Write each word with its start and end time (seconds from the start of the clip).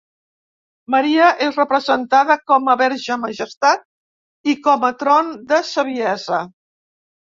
Maria 0.93 1.25
és 1.47 1.59
representada 1.59 2.37
com 2.51 2.71
a 2.73 2.75
Verge 2.81 3.17
Majestat 3.25 3.85
i 4.55 4.59
com 4.69 4.89
a 4.89 4.93
Tron 5.03 5.33
de 5.53 5.65
Saviesa. 5.73 6.45